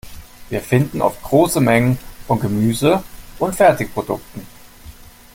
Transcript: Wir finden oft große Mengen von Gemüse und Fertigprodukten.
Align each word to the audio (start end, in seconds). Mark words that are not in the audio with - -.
Wir 0.49 0.61
finden 0.61 0.99
oft 1.03 1.21
große 1.21 1.61
Mengen 1.61 1.99
von 2.25 2.39
Gemüse 2.39 3.03
und 3.37 3.55
Fertigprodukten. 3.55 4.47